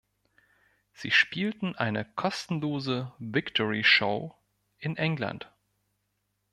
[0.93, 4.33] Sie spielten eine kostenlose „Victory“-Show
[4.79, 5.53] in England.